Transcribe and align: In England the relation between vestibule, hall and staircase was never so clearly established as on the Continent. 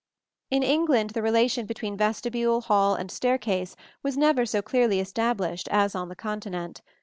In 0.49 0.63
England 0.63 1.11
the 1.11 1.21
relation 1.21 1.67
between 1.67 1.95
vestibule, 1.95 2.61
hall 2.61 2.95
and 2.95 3.11
staircase 3.11 3.75
was 4.01 4.17
never 4.17 4.47
so 4.47 4.59
clearly 4.63 4.99
established 4.99 5.67
as 5.69 5.93
on 5.93 6.09
the 6.09 6.15
Continent. 6.15 6.81